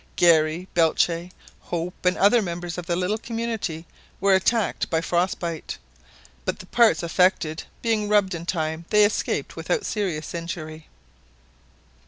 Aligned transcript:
Garry, 0.15 0.67
Belcher, 0.73 1.29
Hope, 1.59 2.07
and 2.07 2.17
other 2.17 2.41
members 2.41 2.79
of 2.79 2.87
the 2.87 2.95
little 2.95 3.19
community 3.19 3.85
were 4.19 4.33
attacked 4.33 4.89
by 4.89 4.99
frost 4.99 5.37
bite, 5.39 5.77
but 6.43 6.57
the 6.57 6.65
parts 6.65 7.03
affected 7.03 7.65
being 7.83 8.09
rubbed 8.09 8.33
in 8.33 8.47
time 8.47 8.85
they 8.89 9.05
escaped 9.05 9.55
without 9.55 9.85
serious 9.85 10.33
injury. 10.33 10.87